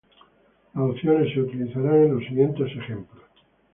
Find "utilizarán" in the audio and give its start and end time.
1.41-1.93